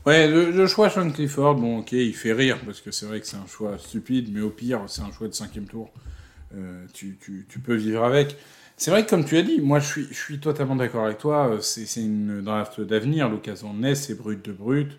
[0.04, 3.26] Ouais, le, choix Sean Clifford, bon, ok, il fait rire parce que c'est vrai que
[3.26, 5.92] c'est un choix stupide, mais au pire, c'est un choix de cinquième tour.
[6.54, 7.18] Euh, tu
[7.64, 8.36] peux vivre avec.
[8.76, 11.48] C'est vrai que comme tu as dit, moi je suis, totalement d'accord avec toi.
[11.48, 13.28] euh, C'est une draft d'avenir.
[13.28, 14.98] L'occasion de naître, c'est brut de brut.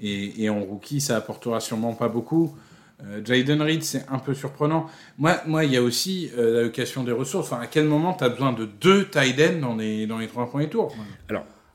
[0.00, 2.56] Et, et en rookie, ça apportera sûrement pas beaucoup.
[3.04, 4.86] Euh, Jaden Reed, c'est un peu surprenant.
[5.18, 7.52] Moi, moi, il y a aussi euh, l'allocation des ressources.
[7.52, 10.26] Enfin, à quel moment tu as besoin de deux tight ends dans les, dans les
[10.26, 10.94] trois premiers tours?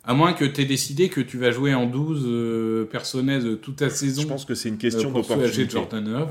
[0.06, 3.78] À moins que tu aies décidé que tu vas jouer en 12 euh, personnels toute
[3.78, 4.22] ta saison.
[4.24, 5.78] je pense que c'est une question euh, d'opportunité.
[5.78, 6.26] Euh,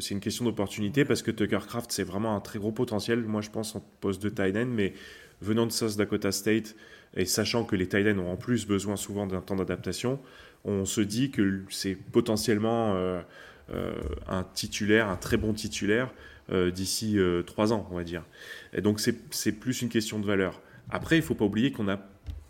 [0.00, 3.20] c'est une question d'opportunité parce que Tucker Craft, c'est vraiment un très gros potentiel.
[3.22, 4.94] Moi, je pense en poste de tight end, mais
[5.40, 6.74] venant de South Dakota State
[7.16, 10.18] et sachant que les tight ends ont en plus besoin souvent d'un temps d'adaptation,
[10.64, 13.20] on se dit que c'est potentiellement euh,
[13.70, 13.92] euh,
[14.28, 16.12] un titulaire, un très bon titulaire
[16.50, 18.24] euh, d'ici euh, trois ans, on va dire.
[18.72, 20.60] Et donc, c'est c'est plus une question de valeur.
[20.90, 21.96] Après, il faut pas oublier qu'on a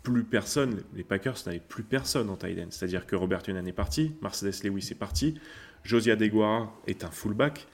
[0.03, 2.67] plus personne, les Packers n'avaient plus personne en tight end.
[2.69, 5.35] C'est-à-dire que Robert Tunan est parti, Mercedes Lewis est parti,
[5.83, 7.67] Josia Deguara est un fullback.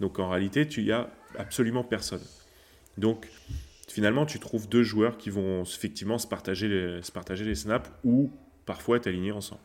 [0.00, 2.22] Donc en réalité, tu y as absolument personne.
[2.98, 3.28] Donc
[3.88, 7.90] finalement, tu trouves deux joueurs qui vont effectivement se partager les, se partager les snaps
[8.04, 8.30] ou
[8.64, 9.60] parfois être alignés ensemble.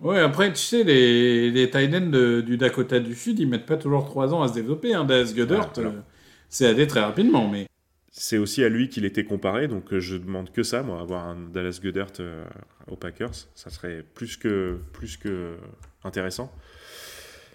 [0.00, 3.76] Ouais, après, tu sais, les, les tight ends du Dakota du Sud, ils mettent pas
[3.76, 4.94] toujours 3 ans à se développer.
[4.94, 5.04] Hein.
[5.04, 5.92] Dallas Goddard, alors.
[5.92, 6.00] euh,
[6.48, 7.48] c'est allé très rapidement.
[7.48, 7.66] Mais
[8.10, 11.26] c'est aussi à lui qu'il était comparé, donc euh, je demande que ça, moi, avoir
[11.26, 12.44] un Dallas Goddard euh,
[12.88, 15.56] aux Packers, ça serait plus que, plus que
[16.02, 16.52] intéressant.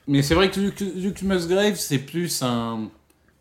[0.08, 2.90] Mais c'est vrai que Luke, Musgrave, c'est plus un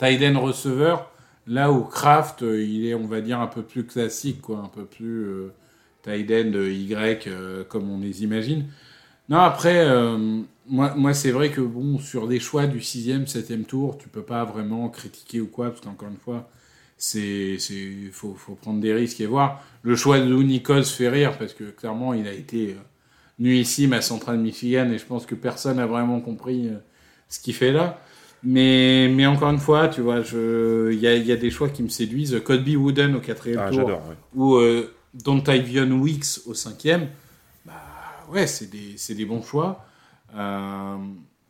[0.02, 1.12] end receveur,
[1.46, 4.68] là où Kraft, euh, il est, on va dire, un peu plus classique, quoi, un
[4.68, 5.52] peu plus euh,
[6.08, 7.28] end Y,
[7.68, 8.66] comme on les imagine.
[9.28, 9.86] Non, après,
[10.66, 14.22] moi, moi c'est vrai que, bon, sur des choix du 6e, 7e tour, tu peux
[14.22, 16.50] pas vraiment critiquer ou quoi, parce qu'encore une fois,
[16.96, 17.58] c'est
[18.12, 19.62] faut, faut prendre des risques et voir.
[19.82, 22.82] Le choix de Nichols fait rire parce que clairement il a été euh,
[23.38, 26.78] nuissime à Central Michigan et je pense que personne n'a vraiment compris euh,
[27.28, 28.00] ce qu'il fait là.
[28.44, 31.82] Mais, mais encore une fois, tu vois, il y a, y a, des choix qui
[31.82, 32.42] me séduisent.
[32.44, 34.00] Codby Wooden au quatrième ah, tour
[34.34, 37.08] ou euh, Dontavion Weeks au cinquième.
[37.64, 37.72] Bah
[38.30, 39.86] ouais, c'est des, des, bons choix.
[40.36, 40.96] Euh,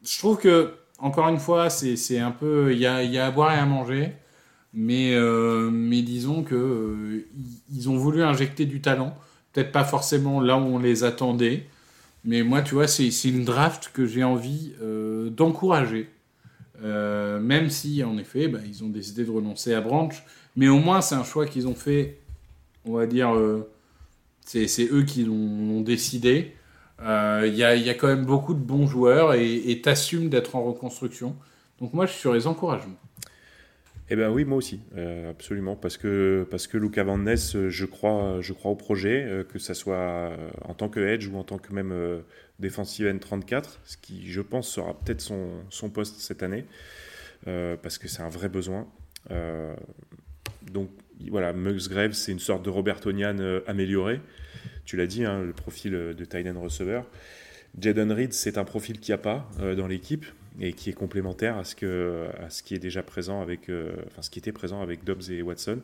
[0.04, 2.72] je trouve que, encore une fois, c'est un peu.
[2.72, 4.12] Il y a, y a à boire et à manger.
[4.74, 7.26] Mais, euh, mais disons que euh,
[7.72, 9.16] ils ont voulu injecter du talent.
[9.52, 11.66] Peut-être pas forcément là où on les attendait.
[12.24, 16.08] Mais moi, tu vois, c'est une draft que j'ai envie euh, d'encourager.
[16.82, 20.14] même si, en effet, bah, ils ont décidé de renoncer à Branch.
[20.56, 22.18] Mais au moins, c'est un choix qu'ils ont fait,
[22.84, 23.32] on va dire,
[24.44, 26.54] c'est eux qui l'ont décidé.
[27.00, 30.64] Il y, a, y, a, quand même beaucoup de bons joueurs et t'assumes d'être en
[30.64, 31.37] reconstruction.
[31.80, 32.98] Donc moi, je suis sur les encouragements.
[34.10, 37.70] Eh bien oui, moi aussi, euh, absolument, parce que, parce que Luca Van Ness, euh,
[37.70, 41.36] je crois, je crois au projet, euh, que ça soit en tant que edge ou
[41.38, 42.22] en tant que même
[42.58, 46.66] défensive N34, ce qui, je pense, sera peut-être son, son, poste cette année,
[47.44, 48.86] parce que c'est un vrai besoin.
[50.70, 50.90] donc
[51.30, 54.20] voilà, Grave, c'est une sorte de Robertonian amélioré.
[54.84, 57.06] Tu l'as dit, hein, le profil de Tyden receveur.
[57.80, 60.26] Jaden Reed, c'est un profil qu'il n'y a pas dans l'équipe
[60.60, 63.94] et qui est complémentaire à ce, que, à ce qui est déjà présent avec, euh,
[64.06, 65.80] enfin ce qui était présent avec Dobbs et Watson.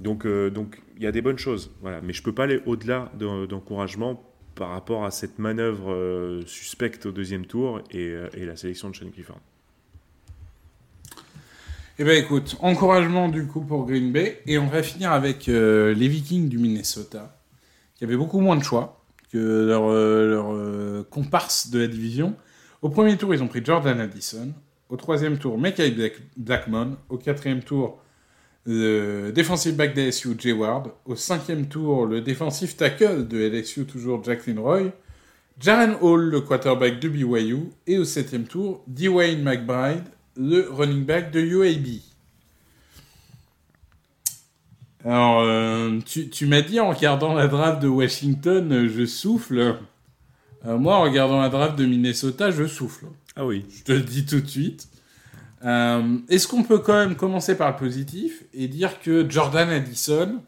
[0.00, 2.00] Donc, euh, donc il y a des bonnes choses, voilà.
[2.00, 4.22] Mais je peux pas aller au-delà d'encouragement
[4.54, 9.10] par rapport à cette manœuvre euh, suspecte au deuxième tour et, la sélection de Sean
[9.10, 9.40] Clifford.
[11.98, 16.08] Eh bien écoute, encouragement du coup pour Green Bay et on va finir avec les
[16.08, 17.38] Vikings du Minnesota
[17.94, 22.36] qui avaient beaucoup moins de choix que leur, leur comparse de la division
[22.82, 24.52] au premier tour, ils ont pris Jordan Addison.
[24.88, 25.94] Au troisième tour, Mekai
[26.36, 26.96] Blackmon.
[27.08, 28.00] Au quatrième tour,
[28.66, 30.90] le defensive back de LSU, Jay Ward.
[31.04, 34.92] Au cinquième tour, le defensive tackle de LSU, toujours Jacqueline Roy.
[35.60, 37.70] Jaren Hall, le quarterback de BYU.
[37.86, 40.04] Et au septième tour, Dwayne McBride,
[40.36, 42.00] le running back de UAB.
[45.04, 49.76] Alors, euh, tu, tu m'as dit en regardant la draft de Washington, je souffle.
[50.66, 53.06] Euh, moi, en regardant la draft de Minnesota, je souffle.
[53.36, 53.64] Ah oui.
[53.78, 54.88] Je te le dis tout de suite.
[55.64, 60.40] Euh, est-ce qu'on peut quand même commencer par le positif et dire que Jordan Addison,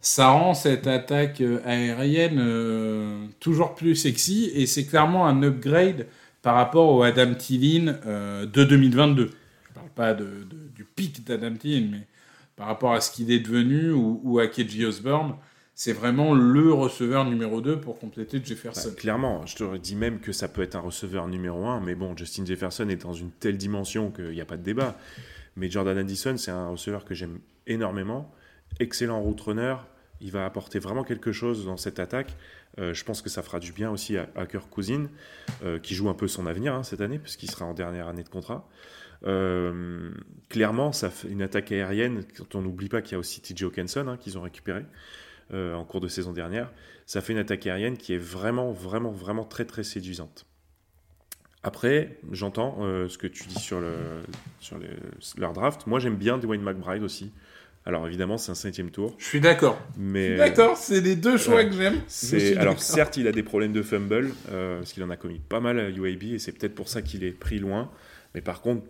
[0.00, 6.06] ça rend cette attaque euh, aérienne toujours plus sexy et c'est clairement un upgrade
[6.42, 9.30] par rapport au Adam Thielen de 2022.
[9.66, 12.06] Je parle pas de, du pic d'Adam Thielen, mais
[12.54, 15.36] par rapport à ce qu'il est devenu ou, ou à KJ Osborne
[15.74, 18.90] c'est vraiment le receveur numéro 2 pour compléter Jefferson.
[18.90, 21.94] Bah, clairement, je te dis même que ça peut être un receveur numéro 1, mais
[21.94, 24.96] bon, Justin Jefferson est dans une telle dimension qu'il n'y a pas de débat.
[25.56, 28.32] Mais Jordan Addison, c'est un receveur que j'aime énormément.
[28.80, 29.76] Excellent route runner.
[30.20, 32.36] Il va apporter vraiment quelque chose dans cette attaque.
[32.78, 35.08] Euh, je pense que ça fera du bien aussi à, Kirk Cousin,
[35.62, 38.22] euh, qui joue un peu son avenir hein, cette année, puisqu'il sera en dernière année
[38.22, 38.68] de contrat.
[39.26, 40.10] Euh,
[40.48, 43.64] clairement, ça fait une attaque aérienne, quand on n'oublie pas qu'il y a aussi TJ
[43.64, 44.84] Hawkinson hein, qu'ils ont récupéré.
[45.52, 46.72] Euh, en cours de saison dernière.
[47.04, 50.46] Ça fait une attaque aérienne qui est vraiment, vraiment, vraiment très, très séduisante.
[51.62, 53.92] Après, j'entends euh, ce que tu dis sur, le,
[54.58, 54.78] sur
[55.36, 55.86] leur draft.
[55.86, 57.30] Moi, j'aime bien Dwayne McBride aussi.
[57.86, 59.14] Alors évidemment, c'est un cinquième tour.
[59.18, 59.78] Je suis d'accord.
[59.98, 62.00] Mais d'accord, c'est les deux choix que j'aime.
[62.56, 65.60] Alors certes, il a des problèmes de fumble euh, parce qu'il en a commis pas
[65.60, 67.90] mal à UAB et c'est peut-être pour ça qu'il est pris loin.
[68.34, 68.86] Mais par contre,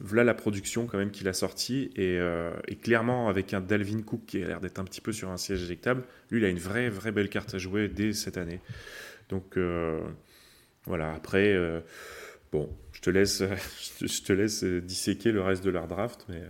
[0.00, 4.20] voilà la production quand même qu'il a sorti euh, et, clairement avec un Dalvin Cook
[4.26, 6.58] qui a l'air d'être un petit peu sur un siège éjectable, lui il a une
[6.58, 8.60] vraie vraie belle carte à jouer dès cette année.
[9.28, 10.00] Donc euh,
[10.86, 11.80] voilà, après euh,
[12.52, 13.42] bon, je te laisse
[14.00, 16.42] je te laisse disséquer le reste de leur draft mais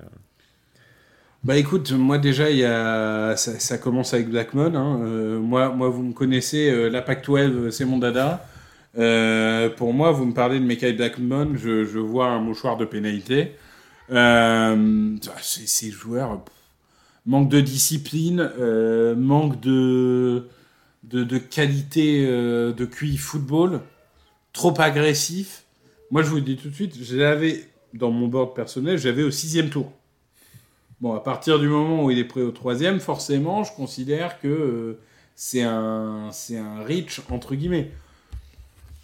[1.44, 3.36] bah écoute, moi déjà, y a...
[3.36, 4.74] ça, commence avec Blackmon.
[4.74, 5.38] Hein.
[5.38, 8.44] moi, moi, vous me connaissez, la PAC 12, c'est mon dada.
[8.96, 13.52] Euh, pour moi, vous me parlez de Mekai Blackmon, je, vois un mouchoir de pénalité.
[14.10, 16.42] Euh, ces joueurs,
[17.26, 20.48] manque de discipline, euh, manque de,
[21.50, 23.80] qualité de QI football,
[24.52, 25.64] trop agressif.
[26.10, 29.22] Moi, je vous le dis tout de suite, je l'avais dans mon board personnel, j'avais
[29.22, 29.92] au sixième tour.
[31.00, 34.48] Bon, à partir du moment où il est prêt au troisième, forcément, je considère que
[34.48, 35.00] euh,
[35.36, 37.92] c'est un, c'est un reach, entre guillemets.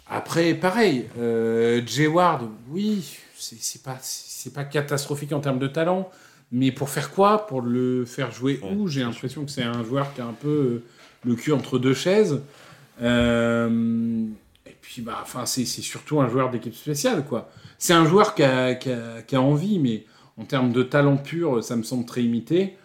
[0.07, 6.09] Après, pareil, euh, Jay Ward, oui, c'est, pas, catastrophique en termes de talent,
[6.51, 7.47] mais pour faire quoi?
[7.47, 8.87] Pour le faire jouer où?
[8.87, 10.83] J'ai l'impression que c'est un joueur qui a un peu euh,
[11.25, 12.41] le cul entre deux chaises.
[13.01, 14.25] Euh,
[14.67, 17.49] et puis, bah, enfin, c'est, surtout un joueur d'équipe spéciale, quoi.
[17.79, 20.05] C'est un joueur qui a, qui a- qui a envie, mais
[20.37, 22.77] en termes de talent pur, ça me semble très limité.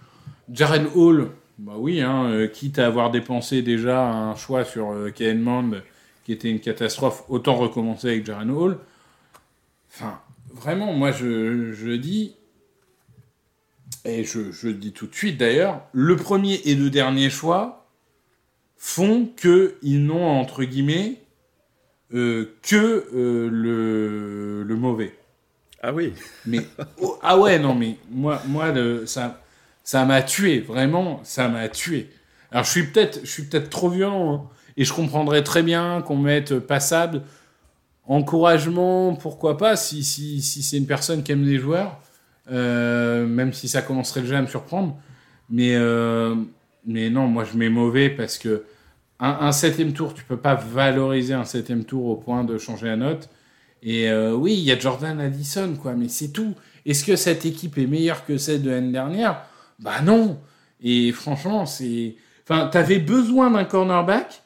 [0.53, 1.29] Jaren Hall,
[1.59, 5.83] bah oui, hein, euh, quitte à avoir dépensé déjà un choix sur Kellen Mond,
[6.31, 8.79] qui était une catastrophe, autant recommencer avec Jaren Hall.
[9.93, 10.21] Enfin,
[10.53, 12.37] vraiment, moi je, je dis,
[14.05, 17.89] et je, je dis tout de suite d'ailleurs, le premier et le dernier choix
[18.77, 21.21] font qu'ils n'ont, entre guillemets,
[22.15, 25.13] euh, que euh, le, le mauvais.
[25.83, 26.13] Ah oui.
[26.47, 26.61] Mais
[27.01, 29.43] oh, ah ouais non mais moi moi le, ça
[29.83, 32.09] ça m'a tué vraiment ça m'a tué.
[32.53, 36.03] Alors je suis peut-être je suis peut-être trop violent hein, et je comprendrais très bien
[36.03, 37.23] qu'on mette passable
[38.07, 42.01] encouragement pourquoi pas si si, si c'est une personne qui aime les joueurs
[42.51, 44.97] euh, même si ça commencerait déjà à me surprendre
[45.49, 46.35] mais euh,
[46.87, 48.65] mais non moi je mets mauvais parce que
[49.21, 52.97] un, septième tour tu peux pas valoriser un septième tour au point de changer la
[52.97, 53.29] note.
[53.83, 56.55] Et euh, oui, il y a Jordan Addison, quoi, mais c'est tout.
[56.87, 59.43] Est-ce que cette équipe est meilleure que celle de l'année dernière?
[59.79, 60.39] Bah non.
[60.83, 62.17] Et franchement, c'est.
[62.49, 64.43] Enfin, t'avais besoin d'un cornerback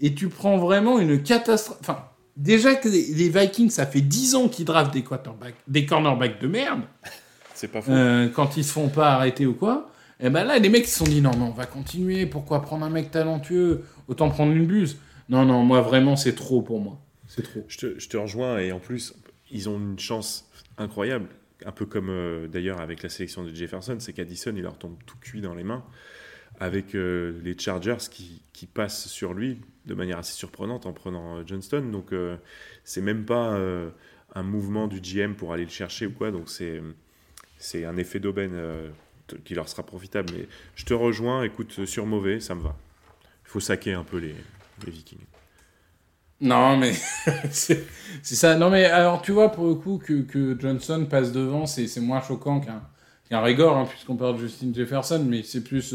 [0.00, 1.78] et tu prends vraiment une catastrophe.
[1.80, 2.04] Enfin,
[2.36, 6.48] déjà que les, Vikings, ça fait 10 ans qu'ils draftent des quarterbacks, des cornerbacks de
[6.48, 6.82] merde.
[7.54, 7.90] C'est pas faux.
[7.90, 9.90] Euh, quand ils se font pas arrêter ou quoi.
[10.20, 12.26] Et ben là, les mecs ils se sont dit non, non, on va continuer.
[12.26, 13.84] Pourquoi prendre un mec talentueux?
[14.08, 14.98] Autant prendre une buse.
[15.28, 16.98] Non, non, moi vraiment, c'est trop pour moi.
[17.26, 17.64] C'est trop.
[17.68, 19.14] Je te, je te rejoins et en plus,
[19.50, 21.26] ils ont une chance incroyable,
[21.66, 24.96] un peu comme euh, d'ailleurs avec la sélection de Jefferson, c'est qu'Addison, il leur tombe
[25.06, 25.84] tout cuit dans les mains
[26.58, 31.38] avec euh, les Chargers qui, qui passent sur lui de manière assez surprenante en prenant
[31.38, 31.90] euh, Johnston.
[31.90, 32.36] Donc, euh,
[32.84, 33.90] c'est même pas euh,
[34.34, 36.30] un mouvement du GM pour aller le chercher ou quoi.
[36.30, 38.54] Donc, c'est, un effet d'aubaine
[39.44, 40.32] qui leur sera profitable.
[40.36, 42.76] Mais je te rejoins, écoute, sur mauvais, ça me va.
[43.46, 44.34] Il faut saquer un peu les,
[44.86, 45.18] Vikings.
[46.40, 46.92] Non, mais
[47.50, 47.84] c'est
[48.22, 48.56] ça.
[48.56, 52.20] Non, mais alors tu vois, pour le coup, que, que Johnson passe devant, c'est moins
[52.20, 52.82] choquant qu'un
[53.28, 55.94] qu'un Régor, hein, puisqu'on parle de Justin Jefferson, mais c'est plus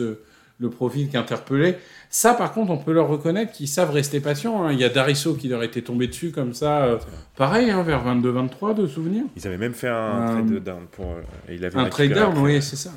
[0.60, 1.76] le profil qu'interpellé.
[2.10, 4.63] Ça, par contre, on peut leur reconnaître qu'ils savent rester patients.
[4.63, 4.72] hein.
[4.72, 6.98] Il y a Darisso qui leur était tombé dessus comme ça, euh,
[7.36, 9.24] pareil, hein, vers 22-23 de souvenirs.
[9.36, 11.06] Ils avaient même fait un Euh, trade down pour.
[11.12, 12.92] euh, il avait Un trade down, oui, c'est ça.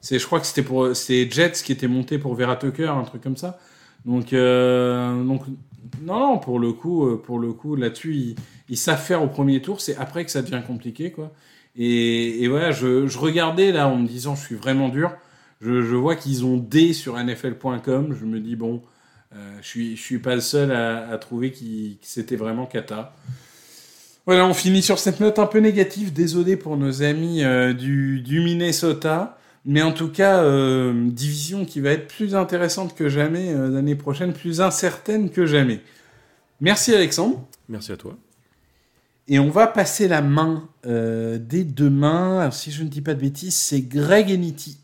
[0.00, 3.04] C'est, je crois que c'était pour, c'est Jets qui était monté pour Vera Tucker, un
[3.04, 3.58] truc comme ça.
[4.04, 5.42] Donc, euh, donc,
[6.02, 8.34] non, non, pour le coup, pour le coup, là-dessus, ils,
[8.68, 9.80] ils savent faire au premier tour.
[9.80, 11.32] C'est après que ça devient compliqué, quoi.
[11.76, 15.10] Et, et voilà, je, je regardais là en me disant, je suis vraiment dur.
[15.64, 18.14] Je, je vois qu'ils ont D sur NFL.com.
[18.18, 18.82] Je me dis bon,
[19.34, 21.58] euh, je suis, je suis pas le seul à, à trouver que
[22.02, 23.14] c'était vraiment cata.
[24.26, 26.12] Voilà, on finit sur cette note un peu négative.
[26.12, 29.38] Désolé pour nos amis euh, du, du Minnesota.
[29.64, 34.34] Mais en tout cas, euh, division qui va être plus intéressante que jamais l'année prochaine,
[34.34, 35.80] plus incertaine que jamais.
[36.60, 37.42] Merci Alexandre.
[37.70, 38.18] Merci à toi.
[39.26, 42.40] Et on va passer la main dès demain.
[42.40, 44.83] Alors, si je ne dis pas de bêtises, c'est Greg et Nitti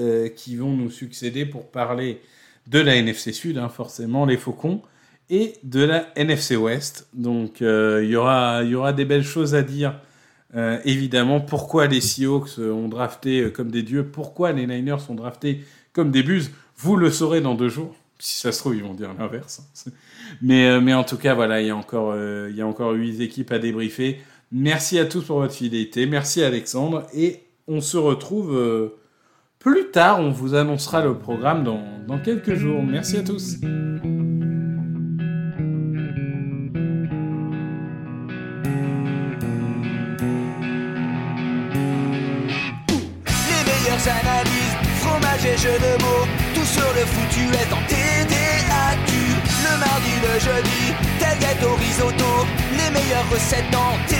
[0.00, 2.22] euh, qui vont nous succéder pour parler
[2.66, 4.80] de la NFC Sud, hein, forcément, les Faucons,
[5.28, 7.06] et de la NFC Ouest.
[7.12, 10.00] Donc, euh, il y aura, y aura des belles choses à dire.
[10.56, 15.64] Euh, évidemment, pourquoi les Seahawks ont drafté comme des dieux, pourquoi les Niners sont draftés
[15.92, 17.94] comme des buses, vous le saurez dans deux jours.
[18.18, 19.62] Si ça se trouve, ils vont dire l'inverse.
[20.42, 23.20] Mais, mais en tout cas, voilà, il y a encore, il y a encore huit
[23.20, 24.20] équipes à débriefer.
[24.52, 26.06] Merci à tous pour votre fidélité.
[26.06, 27.04] Merci Alexandre.
[27.12, 28.56] Et on se retrouve
[29.60, 30.18] plus tard.
[30.18, 32.82] On vous annoncera le programme dans, dans quelques jours.
[32.82, 33.58] Merci à tous.
[44.00, 49.12] Analyses, fromage et jeux de mots, tout sur le foutu est en TDAQ.
[49.62, 54.19] Le mardi, le jeudi, tailgate au risotto, les meilleures recettes en TDAQ.